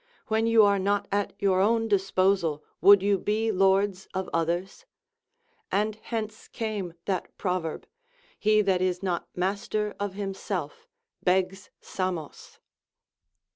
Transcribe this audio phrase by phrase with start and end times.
[0.29, 4.83] When you are not at your own disposal, would you be lords of others?
[5.71, 7.85] Ana hence came that proverb.
[8.39, 10.87] He that is not master of himself
[11.21, 12.57] begs Samos.